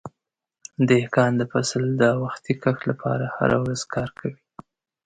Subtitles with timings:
[0.89, 4.39] دهقان د فصل د وختي کښت لپاره هره ورځ کار کوي.